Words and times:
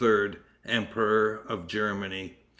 Emperor 0.65 1.43
of 1.47 1.67
Germany. 1.67 2.39